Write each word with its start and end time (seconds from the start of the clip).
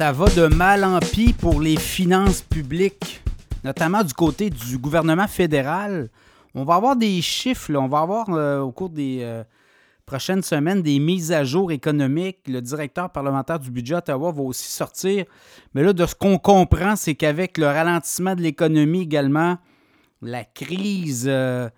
ça 0.00 0.12
va 0.12 0.30
de 0.30 0.46
mal 0.46 0.82
en 0.82 0.98
pis 0.98 1.34
pour 1.34 1.60
les 1.60 1.76
finances 1.76 2.40
publiques, 2.40 3.22
notamment 3.64 4.02
du 4.02 4.14
côté 4.14 4.48
du 4.48 4.78
gouvernement 4.78 5.28
fédéral. 5.28 6.08
On 6.54 6.64
va 6.64 6.76
avoir 6.76 6.96
des 6.96 7.20
chiffres, 7.20 7.74
on 7.74 7.86
va 7.86 7.98
avoir 7.98 8.30
euh, 8.30 8.60
au 8.60 8.72
cours 8.72 8.88
des 8.88 9.18
euh, 9.20 9.44
prochaines 10.06 10.42
semaines 10.42 10.80
des 10.80 10.98
mises 10.98 11.32
à 11.32 11.44
jour 11.44 11.70
économiques. 11.70 12.38
Le 12.46 12.62
directeur 12.62 13.10
parlementaire 13.10 13.58
du 13.58 13.70
budget 13.70 13.96
Ottawa 13.96 14.32
va 14.32 14.40
aussi 14.40 14.70
sortir. 14.70 15.26
Mais 15.74 15.82
là, 15.82 15.92
de 15.92 16.06
ce 16.06 16.14
qu'on 16.14 16.38
comprend, 16.38 16.96
c'est 16.96 17.14
qu'avec 17.14 17.58
le 17.58 17.66
ralentissement 17.66 18.34
de 18.34 18.40
l'économie 18.40 19.02
également, 19.02 19.58
la 20.22 20.44
crise 20.44 21.26
euh, 21.28 21.68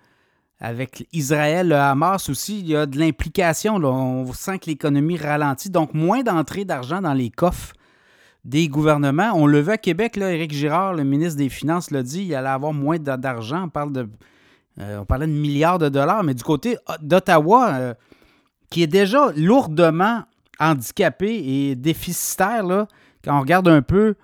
avec 0.61 1.09
Israël, 1.11 1.67
le 1.67 1.75
Hamas 1.75 2.29
aussi, 2.29 2.61
il 2.61 2.69
y 2.69 2.75
a 2.77 2.85
de 2.85 2.97
l'implication. 2.97 3.75
On 3.83 4.31
sent 4.31 4.59
que 4.59 4.67
l'économie 4.67 5.17
ralentit, 5.17 5.69
donc 5.69 5.93
moins 5.93 6.23
d'entrée 6.23 6.63
d'argent 6.63 7.01
dans 7.01 7.13
les 7.13 7.29
coffres 7.29 7.73
des 8.43 8.67
gouvernements. 8.67 9.31
On 9.35 9.47
le 9.47 9.59
veut 9.59 9.73
à 9.73 9.77
Québec, 9.77 10.15
là, 10.15 10.33
Éric 10.33 10.53
Girard, 10.53 10.93
le 10.93 11.03
ministre 11.03 11.37
des 11.37 11.49
Finances, 11.49 11.91
l'a 11.91 12.03
dit, 12.03 12.23
il 12.23 12.35
allait 12.35 12.49
avoir 12.49 12.73
moins 12.73 12.97
d'argent. 12.99 13.63
On 13.65 13.69
parle 13.69 13.93
de. 13.93 14.07
Euh, 14.79 14.99
on 14.99 15.05
parlait 15.05 15.27
de 15.27 15.31
milliards 15.31 15.79
de 15.79 15.87
dollars, 15.89 16.23
mais 16.23 16.33
du 16.33 16.43
côté 16.43 16.77
d'Ottawa, 17.01 17.73
euh, 17.75 17.93
qui 18.71 18.81
est 18.81 18.87
déjà 18.87 19.31
lourdement 19.35 20.23
handicapé 20.59 21.43
et 21.45 21.75
déficitaire, 21.75 22.65
là, 22.65 22.87
quand 23.23 23.37
on 23.37 23.41
regarde 23.41 23.67
un 23.67 23.81
peu 23.81 24.15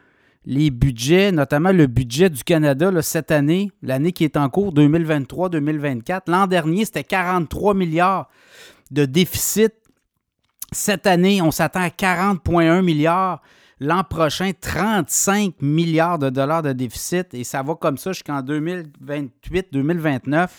les 0.45 0.71
budgets, 0.71 1.31
notamment 1.31 1.71
le 1.71 1.85
budget 1.85 2.29
du 2.29 2.43
Canada 2.43 2.91
cette 3.01 3.29
année, 3.29 3.71
l'année 3.83 4.11
qui 4.11 4.23
est 4.23 4.37
en 4.37 4.49
cours, 4.49 4.73
2023-2024. 4.73 6.21
L'an 6.27 6.47
dernier, 6.47 6.85
c'était 6.85 7.03
43 7.03 7.75
milliards 7.75 8.29
de 8.89 9.05
déficit. 9.05 9.73
Cette 10.71 11.05
année, 11.07 11.41
on 11.41 11.51
s'attend 11.51 11.81
à 11.81 11.89
40,1 11.89 12.81
milliards. 12.81 13.41
L'an 13.79 14.03
prochain, 14.03 14.51
35 14.59 15.61
milliards 15.61 16.19
de 16.19 16.29
dollars 16.29 16.63
de 16.63 16.73
déficit 16.73 17.33
et 17.33 17.45
ça 17.45 17.63
va 17.63 17.75
comme 17.75 17.97
ça 17.97 18.11
jusqu'en 18.11 18.41
2028-2029. 18.41 20.49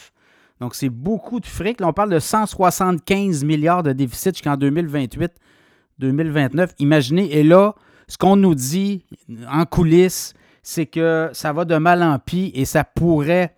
Donc, 0.60 0.74
c'est 0.74 0.88
beaucoup 0.88 1.38
de 1.40 1.46
fric. 1.46 1.80
Là, 1.80 1.88
on 1.88 1.92
parle 1.92 2.08
de 2.10 2.18
175 2.18 3.44
milliards 3.44 3.82
de 3.82 3.92
déficit 3.92 4.36
jusqu'en 4.36 4.56
2028-2029. 4.56 6.70
Imaginez, 6.78 7.36
et 7.36 7.42
là, 7.42 7.74
ce 8.08 8.16
qu'on 8.18 8.36
nous 8.36 8.54
dit 8.54 9.04
en 9.50 9.66
coulisses, 9.66 10.34
c'est 10.62 10.86
que 10.86 11.30
ça 11.32 11.52
va 11.52 11.64
de 11.64 11.76
mal 11.76 12.02
en 12.02 12.18
pis 12.18 12.50
et 12.54 12.64
ça 12.64 12.84
pourrait, 12.84 13.54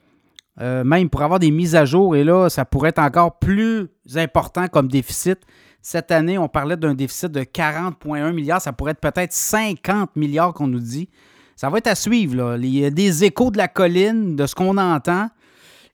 euh, 0.61 0.85
même 0.85 1.09
pour 1.09 1.23
avoir 1.23 1.41
des 1.41 1.51
mises 1.51 1.75
à 1.75 1.85
jour, 1.85 2.17
et 2.17 2.25
là, 2.25 2.49
ça 2.49 2.65
pourrait 2.65 2.91
être 2.91 3.01
encore 3.01 3.39
plus 3.39 3.89
important 4.17 4.69
comme 4.69 4.89
déficit. 4.89 5.39
Cette 5.83 6.13
année, 6.13 6.39
on 6.39 6.49
parlait 6.49 6.77
d'un 6.77 6.95
déficit 6.95 7.33
de 7.33 7.41
40,1 7.41 8.33
milliards. 8.33 8.63
Ça 8.63 8.73
pourrait 8.73 8.93
être 8.93 9.01
peut-être 9.01 9.33
50 9.33 10.15
milliards 10.15 10.55
qu'on 10.55 10.69
nous 10.69 10.79
dit. 10.79 11.09
Ça 11.57 11.69
va 11.71 11.79
être 11.79 11.89
à 11.89 11.97
suivre. 11.97 12.57
Il 12.57 12.67
y 12.67 12.85
a 12.85 12.91
des 12.91 13.25
échos 13.25 13.51
de 13.51 13.59
la 13.59 13.67
colline, 13.67 14.37
de 14.37 14.47
ce 14.47 14.55
qu'on 14.55 14.79
entend. 14.79 15.29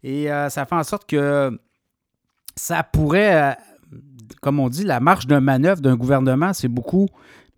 Et 0.05 0.31
euh, 0.31 0.51
ça 0.51 0.67
fait 0.67 0.75
en 0.75 0.85
sorte 0.85 1.09
que 1.09 1.59
ça 2.55 2.83
pourrait, 2.83 3.35
euh, 3.35 3.55
comme 4.43 4.61
on 4.61 4.69
dit, 4.69 4.85
la 4.85 5.01
marge 5.01 5.27
de 5.27 5.39
manœuvre 5.39 5.81
d'un 5.81 5.97
gouvernement, 5.97 6.53
c'est 6.53 6.69
beaucoup 6.69 7.09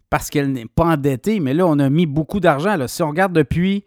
parce 0.08 0.30
qu'elle 0.30 0.52
n'est 0.52 0.66
pas 0.66 0.84
endettée. 0.84 1.40
Mais 1.40 1.52
là, 1.52 1.66
on 1.66 1.78
a 1.80 1.90
mis 1.90 2.06
beaucoup 2.06 2.38
d'argent. 2.38 2.76
Si 2.86 3.02
on 3.02 3.08
regarde 3.08 3.32
depuis 3.32 3.84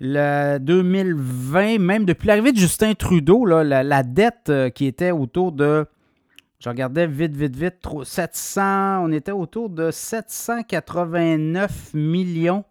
le 0.00 0.58
2020, 0.58 1.78
même 1.78 2.04
depuis 2.04 2.26
l'arrivée 2.26 2.50
de 2.50 2.58
Justin 2.58 2.94
Trudeau, 2.94 3.44
la, 3.44 4.02
dette 4.02 4.48
euh, 4.48 4.68
qui 4.68 4.86
était 4.86 5.12
autour 5.12 5.52
de 5.52 5.86
je 6.62 6.68
regardais 6.68 7.08
vite, 7.08 7.34
vite, 7.34 7.56
vite. 7.56 7.84
700, 8.04 9.04
on 9.04 9.10
était 9.10 9.32
autour 9.32 9.68
de 9.68 9.90
789 9.90 11.92
millions. 11.92 12.64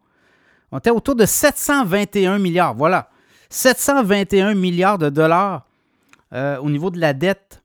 On 0.72 0.78
était 0.78 0.92
autour 0.92 1.16
de 1.16 1.26
721 1.26 2.40
milliards. 2.40 2.74
Voilà. 2.74 3.10
721 3.50 4.54
milliards 4.54 4.98
de 4.98 5.10
dollars 5.10 5.66
euh, 6.32 6.58
au 6.60 6.70
niveau 6.70 6.90
de 6.90 7.02
la 7.02 7.14
dette 7.14 7.62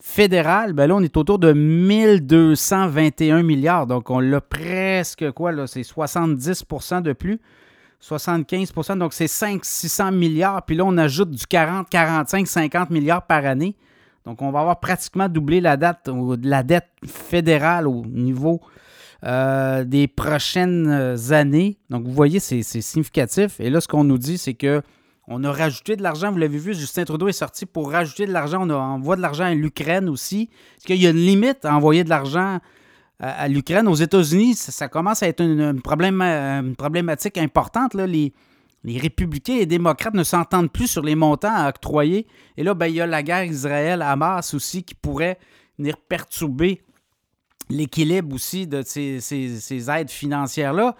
fédérale. 0.00 0.72
Ben 0.72 0.86
là, 0.86 0.94
on 0.94 1.02
est 1.02 1.16
autour 1.16 1.40
de 1.40 1.52
1221 1.52 3.42
milliards. 3.42 3.88
Donc, 3.88 4.10
on 4.10 4.20
l'a 4.20 4.40
presque, 4.40 5.32
quoi, 5.32 5.50
là? 5.50 5.66
C'est 5.66 5.82
70% 5.82 7.02
de 7.02 7.12
plus. 7.12 7.40
75% 8.00 8.98
donc 8.98 9.14
c'est 9.14 9.24
500-600 9.24 10.14
milliards. 10.14 10.64
Puis 10.64 10.76
là, 10.76 10.84
on 10.84 10.96
ajoute 10.96 11.32
du 11.32 11.44
40, 11.44 11.90
45, 11.90 12.46
50 12.46 12.90
milliards 12.90 13.26
par 13.26 13.44
année. 13.46 13.74
Donc, 14.26 14.40
on 14.40 14.50
va 14.50 14.60
avoir 14.60 14.80
pratiquement 14.80 15.28
doublé 15.28 15.60
la, 15.60 15.76
date, 15.76 16.08
la 16.42 16.62
dette 16.62 16.88
fédérale 17.06 17.86
au 17.86 18.04
niveau 18.06 18.60
euh, 19.24 19.84
des 19.84 20.08
prochaines 20.08 21.16
années. 21.30 21.78
Donc, 21.90 22.04
vous 22.04 22.12
voyez, 22.12 22.40
c'est 22.40 22.62
significatif. 22.62 23.60
Et 23.60 23.70
là, 23.70 23.80
ce 23.80 23.88
qu'on 23.88 24.04
nous 24.04 24.18
dit, 24.18 24.38
c'est 24.38 24.54
que 24.54 24.82
on 25.26 25.42
a 25.44 25.52
rajouté 25.52 25.96
de 25.96 26.02
l'argent. 26.02 26.30
Vous 26.30 26.38
l'avez 26.38 26.58
vu, 26.58 26.74
Justin 26.74 27.04
Trudeau 27.04 27.28
est 27.28 27.32
sorti 27.32 27.64
pour 27.64 27.90
rajouter 27.90 28.26
de 28.26 28.32
l'argent. 28.32 28.66
On 28.66 28.70
a 28.70 28.76
envoyé 28.76 29.16
de 29.16 29.22
l'argent 29.22 29.44
à 29.44 29.54
l'Ukraine 29.54 30.08
aussi. 30.08 30.50
Est-ce 30.76 30.86
qu'il 30.86 31.00
y 31.00 31.06
a 31.06 31.10
une 31.10 31.16
limite 31.16 31.64
à 31.64 31.74
envoyer 31.74 32.04
de 32.04 32.10
l'argent 32.10 32.60
à, 33.20 33.48
l'Ukraine? 33.48 33.88
Aux 33.88 33.94
États-Unis, 33.94 34.54
ça, 34.54 34.88
commence 34.88 35.22
à 35.22 35.28
être 35.28 35.40
une, 35.42 35.80
problème, 35.80 36.20
une 36.20 36.76
problématique 36.76 37.38
importante. 37.38 37.94
Là. 37.94 38.06
Les, 38.06 38.34
les 38.84 38.98
républicains 38.98 39.54
et 39.54 39.60
les 39.60 39.66
démocrates 39.66 40.14
ne 40.14 40.22
s'entendent 40.22 40.70
plus 40.70 40.86
sur 40.86 41.02
les 41.02 41.14
montants 41.14 41.54
à 41.54 41.68
octroyer. 41.68 42.26
Et 42.56 42.62
là, 42.62 42.74
ben, 42.74 42.86
il 42.86 42.96
y 42.96 43.00
a 43.00 43.06
la 43.06 43.22
guerre 43.22 43.44
Israël-Hamas 43.44 44.52
aussi 44.54 44.84
qui 44.84 44.94
pourrait 44.94 45.38
venir 45.78 45.96
perturber 45.96 46.82
l'équilibre 47.70 48.34
aussi 48.34 48.66
de 48.66 48.82
ces, 48.82 49.90
aides 49.90 50.10
financières-là. 50.10 50.94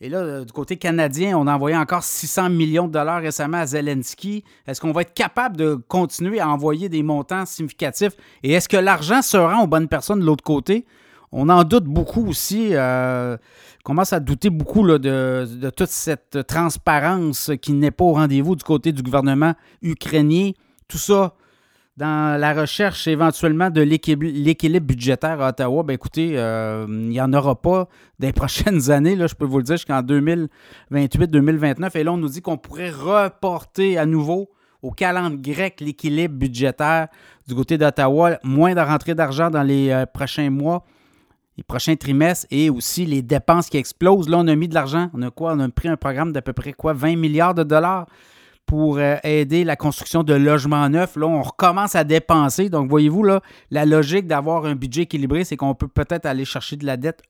Et 0.00 0.08
là, 0.08 0.18
euh, 0.18 0.44
du 0.44 0.52
côté 0.52 0.76
canadien, 0.76 1.36
on 1.36 1.46
a 1.46 1.54
envoyé 1.54 1.76
encore 1.76 2.04
600 2.04 2.50
millions 2.50 2.86
de 2.86 2.92
dollars 2.92 3.20
récemment 3.20 3.58
à 3.58 3.66
Zelensky. 3.66 4.44
Est-ce 4.66 4.80
qu'on 4.80 4.92
va 4.92 5.02
être 5.02 5.14
capable 5.14 5.56
de 5.56 5.74
continuer 5.74 6.40
à 6.40 6.48
envoyer 6.48 6.88
des 6.88 7.02
montants 7.02 7.46
significatifs? 7.46 8.12
Et 8.42 8.52
est-ce 8.52 8.68
que 8.68 8.76
l'argent 8.76 9.22
se 9.22 9.36
rend 9.36 9.62
aux 9.62 9.66
bonnes 9.66 9.88
personnes 9.88 10.20
de 10.20 10.24
l'autre 10.24 10.44
côté? 10.44 10.86
On 11.32 11.48
en 11.48 11.64
doute 11.64 11.84
beaucoup 11.84 12.26
aussi. 12.26 12.70
Euh, 12.72 13.36
commence 13.84 14.12
à 14.12 14.20
douter 14.20 14.50
beaucoup 14.50 14.86
de, 14.86 15.70
toute 15.70 15.88
cette 15.88 16.46
transparence 16.46 17.50
qui 17.62 17.72
n'est 17.72 17.90
pas 17.90 18.04
au 18.04 18.12
rendez-vous 18.12 18.54
du 18.54 18.62
côté 18.62 18.92
du 18.92 19.02
gouvernement 19.02 19.54
ukrainien. 19.80 20.50
Tout 20.88 20.98
ça 20.98 21.34
dans 21.96 22.38
la 22.38 22.52
recherche 22.52 23.08
éventuellement 23.08 23.70
de 23.70 23.80
l'équilibre 23.80 24.86
budgétaire 24.86 25.40
à 25.40 25.48
Ottawa, 25.48 25.82
ben 25.82 25.94
écoutez, 25.94 26.34
euh, 26.34 26.86
il 26.86 27.08
n'y 27.08 27.20
en 27.20 27.32
aura 27.32 27.60
pas 27.60 27.88
les 28.20 28.32
prochaines 28.34 28.90
années, 28.90 29.16
là, 29.16 29.26
je 29.26 29.34
peux 29.34 29.46
vous 29.46 29.56
le 29.56 29.64
dire, 29.64 29.76
jusqu'en 29.76 30.02
2028-2029. 30.02 31.98
Et 31.98 32.04
là, 32.04 32.12
on 32.12 32.18
nous 32.18 32.28
dit 32.28 32.40
qu'on 32.40 32.56
pourrait 32.56 32.90
reporter 32.90 33.98
à 33.98 34.06
nouveau 34.06 34.48
au 34.80 34.92
calendrier 34.92 35.40
grec 35.40 35.80
l'équilibre 35.80 36.34
budgétaire 36.34 37.08
du 37.48 37.54
côté 37.54 37.78
d'Ottawa, 37.78 38.38
moins 38.44 38.74
de 38.74 38.80
rentrée 38.80 39.14
d'argent 39.16 39.50
dans 39.50 39.64
les 39.64 39.90
euh, 39.90 40.06
prochains 40.06 40.50
mois 40.50 40.84
les 41.58 41.64
prochains 41.64 41.96
trimestres 41.96 42.46
et 42.52 42.70
aussi 42.70 43.04
les 43.04 43.20
dépenses 43.20 43.68
qui 43.68 43.76
explosent. 43.76 44.28
Là, 44.28 44.38
on 44.38 44.46
a 44.46 44.54
mis 44.54 44.68
de 44.68 44.74
l'argent. 44.74 45.10
On 45.12 45.20
a 45.22 45.30
quoi? 45.30 45.52
On 45.54 45.60
a 45.60 45.68
pris 45.68 45.88
un 45.88 45.96
programme 45.96 46.32
d'à 46.32 46.40
peu 46.40 46.52
près 46.52 46.72
quoi? 46.72 46.92
20 46.92 47.16
milliards 47.16 47.54
de 47.54 47.64
dollars 47.64 48.06
pour 48.64 48.98
euh, 48.98 49.16
aider 49.24 49.64
la 49.64 49.74
construction 49.74 50.22
de 50.22 50.34
logements 50.34 50.88
neufs. 50.88 51.16
Là, 51.16 51.26
on 51.26 51.42
recommence 51.42 51.96
à 51.96 52.04
dépenser. 52.04 52.68
Donc, 52.68 52.88
voyez-vous, 52.88 53.24
là, 53.24 53.40
la 53.72 53.84
logique 53.84 54.28
d'avoir 54.28 54.66
un 54.66 54.76
budget 54.76 55.02
équilibré, 55.02 55.42
c'est 55.42 55.56
qu'on 55.56 55.74
peut 55.74 55.88
peut-être 55.88 56.26
aller 56.26 56.44
chercher 56.44 56.76
de 56.76 56.86
la 56.86 56.96
dette 56.96 57.22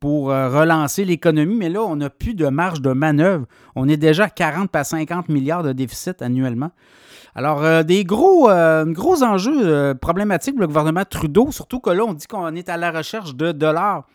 pour 0.00 0.30
euh, 0.30 0.48
relancer 0.48 1.04
l'économie, 1.04 1.54
mais 1.54 1.68
là, 1.68 1.82
on 1.82 1.96
n'a 1.96 2.08
plus 2.08 2.34
de 2.34 2.48
marge 2.48 2.80
de 2.80 2.92
manœuvre. 2.92 3.44
On 3.76 3.86
est 3.86 3.98
déjà 3.98 4.24
à 4.24 4.30
40 4.30 4.74
à 4.74 4.82
50 4.82 5.28
milliards 5.28 5.62
de 5.62 5.72
déficit 5.72 6.22
annuellement. 6.22 6.70
Alors, 7.34 7.62
euh, 7.62 7.82
des 7.82 8.04
gros, 8.04 8.50
euh, 8.50 8.86
gros 8.86 9.22
enjeux 9.22 9.94
problématiques 10.00 10.54
pour 10.54 10.62
le 10.62 10.66
gouvernement 10.66 11.04
Trudeau, 11.04 11.52
surtout 11.52 11.80
que 11.80 11.90
là, 11.90 12.04
on 12.04 12.14
dit 12.14 12.26
qu'on 12.26 12.54
est 12.56 12.70
à 12.70 12.78
la 12.78 12.90
recherche 12.90 13.36
de 13.36 13.52
dollars 13.52 14.06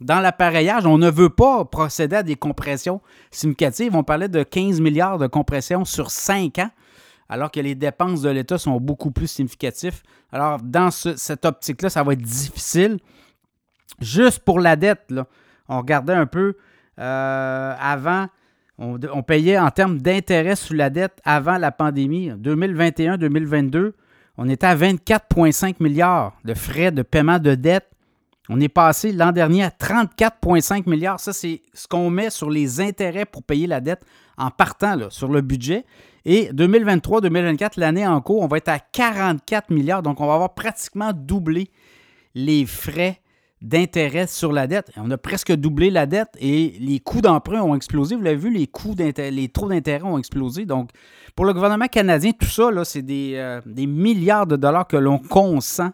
dans 0.00 0.20
l'appareillage. 0.20 0.86
On 0.86 0.98
ne 0.98 1.10
veut 1.10 1.28
pas 1.28 1.66
procéder 1.66 2.16
à 2.16 2.22
des 2.22 2.36
compressions 2.36 3.00
significatives. 3.30 3.94
On 3.94 4.02
parlait 4.02 4.28
de 4.28 4.42
15 4.42 4.80
milliards 4.80 5.18
de 5.18 5.26
compressions 5.26 5.84
sur 5.84 6.10
5 6.10 6.58
ans, 6.58 6.70
alors 7.28 7.50
que 7.50 7.60
les 7.60 7.74
dépenses 7.74 8.22
de 8.22 8.30
l'État 8.30 8.56
sont 8.56 8.80
beaucoup 8.80 9.10
plus 9.10 9.28
significatives. 9.28 10.00
Alors, 10.32 10.58
dans 10.62 10.90
cette 10.90 11.44
optique-là, 11.44 11.90
ça 11.90 12.02
va 12.02 12.14
être 12.14 12.22
difficile. 12.22 12.98
Juste 14.00 14.40
pour 14.40 14.60
la 14.60 14.76
dette, 14.76 15.12
on 15.68 15.78
regardait 15.78 16.14
un 16.14 16.26
peu 16.26 16.56
euh, 16.98 17.74
avant, 17.78 18.26
on, 18.78 19.22
payait 19.22 19.58
en 19.58 19.70
termes 19.70 19.98
d'intérêt 19.98 20.56
sur 20.56 20.74
la 20.74 20.90
dette 20.90 21.20
avant 21.24 21.58
la 21.58 21.70
pandémie, 21.70 22.30
2021-2022, 22.30 23.92
on 24.36 24.48
était 24.48 24.66
à 24.66 24.74
24,5 24.74 25.76
milliards 25.80 26.32
de 26.44 26.54
frais 26.54 26.90
de 26.90 27.02
paiement 27.02 27.38
de 27.38 27.54
dette. 27.54 27.88
On 28.48 28.60
est 28.60 28.68
passé 28.68 29.12
l'an 29.12 29.32
dernier 29.32 29.64
à 29.64 29.68
34,5 29.68 30.88
milliards. 30.90 31.20
Ça, 31.20 31.32
c'est 31.32 31.62
ce 31.72 31.86
qu'on 31.86 32.10
met 32.10 32.30
sur 32.30 32.50
les 32.50 32.80
intérêts 32.80 33.24
pour 33.24 33.42
payer 33.42 33.66
la 33.66 33.80
dette 33.80 34.02
en 34.36 34.50
partant 34.50 35.08
sur 35.08 35.28
le 35.28 35.40
budget. 35.40 35.84
Et 36.24 36.50
2023-2024, 36.52 37.78
l'année 37.78 38.06
en 38.06 38.20
cours, 38.20 38.42
on 38.42 38.48
va 38.48 38.56
être 38.56 38.68
à 38.68 38.80
44 38.80 39.70
milliards. 39.70 40.02
Donc, 40.02 40.20
on 40.20 40.26
va 40.26 40.34
avoir 40.34 40.54
pratiquement 40.54 41.12
doublé 41.14 41.70
les 42.34 42.66
frais 42.66 43.20
d'intérêt 43.64 44.26
sur 44.26 44.52
la 44.52 44.66
dette. 44.66 44.90
On 44.98 45.10
a 45.10 45.16
presque 45.16 45.50
doublé 45.50 45.90
la 45.90 46.04
dette 46.04 46.28
et 46.38 46.76
les 46.78 47.00
coûts 47.00 47.22
d'emprunt 47.22 47.62
ont 47.62 47.74
explosé. 47.74 48.14
Vous 48.14 48.20
l'avez 48.20 48.36
vu, 48.36 48.52
les 48.52 48.66
coûts 48.66 48.94
les 48.94 49.48
taux 49.48 49.68
d'intérêt 49.68 50.04
ont 50.04 50.18
explosé. 50.18 50.66
Donc, 50.66 50.90
pour 51.34 51.46
le 51.46 51.54
gouvernement 51.54 51.86
canadien, 51.86 52.32
tout 52.32 52.46
ça, 52.46 52.70
c'est 52.84 53.00
des, 53.00 53.32
euh, 53.36 53.62
des, 53.64 53.86
milliards 53.86 54.46
de 54.46 54.56
dollars 54.56 54.86
que 54.86 54.98
l'on 54.98 55.18
consent 55.18 55.90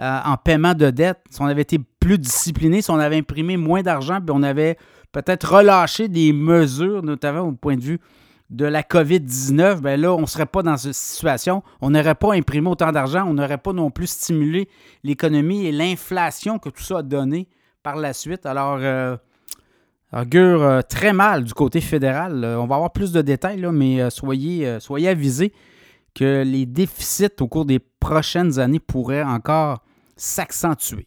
euh, 0.00 0.18
en 0.24 0.36
paiement 0.36 0.74
de 0.74 0.90
dette. 0.90 1.20
Si 1.30 1.40
on 1.40 1.46
avait 1.46 1.62
été 1.62 1.78
plus 2.00 2.18
discipliné, 2.18 2.82
si 2.82 2.90
on 2.90 2.98
avait 2.98 3.18
imprimé 3.18 3.56
moins 3.56 3.82
d'argent, 3.82 4.20
puis 4.20 4.34
on 4.34 4.42
avait 4.42 4.76
peut-être 5.12 5.54
relâché 5.54 6.08
des 6.08 6.32
mesures, 6.32 7.04
notamment 7.04 7.42
au 7.42 7.52
point 7.52 7.76
de 7.76 7.82
vue 7.82 8.00
de 8.50 8.64
la 8.64 8.82
COVID-19, 8.82 9.80
ben 9.80 10.00
là, 10.00 10.14
on 10.14 10.20
ne 10.20 10.26
serait 10.26 10.46
pas 10.46 10.62
dans 10.62 10.76
cette 10.76 10.94
situation. 10.94 11.62
On 11.80 11.90
n'aurait 11.90 12.14
pas 12.14 12.34
imprimé 12.34 12.68
autant 12.68 12.92
d'argent, 12.92 13.24
on 13.26 13.34
n'aurait 13.34 13.58
pas 13.58 13.72
non 13.72 13.90
plus 13.90 14.06
stimulé 14.06 14.68
l'économie 15.02 15.66
et 15.66 15.72
l'inflation 15.72 16.58
que 16.58 16.68
tout 16.68 16.82
ça 16.82 16.98
a 16.98 17.02
donné 17.02 17.48
par 17.82 17.96
la 17.96 18.12
suite. 18.12 18.46
Alors, 18.46 18.78
euh, 18.80 19.16
augure 20.12 20.62
euh, 20.62 20.80
très 20.82 21.12
mal 21.12 21.44
du 21.44 21.54
côté 21.54 21.80
fédéral. 21.80 22.44
Euh, 22.44 22.60
on 22.60 22.66
va 22.66 22.76
avoir 22.76 22.92
plus 22.92 23.12
de 23.12 23.20
détails, 23.20 23.66
mais 23.72 24.10
soyez, 24.10 24.78
soyez 24.80 25.08
avisés 25.08 25.52
que 26.14 26.42
les 26.44 26.66
déficits 26.66 27.40
au 27.40 27.48
cours 27.48 27.64
des 27.64 27.78
prochaines 27.78 28.58
années 28.58 28.80
pourraient 28.80 29.22
encore 29.22 29.82
s'accentuer. 30.16 31.06